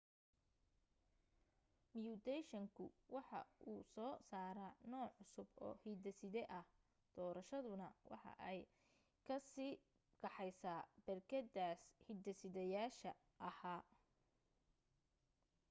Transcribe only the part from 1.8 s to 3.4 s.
miyuutayshanku waxa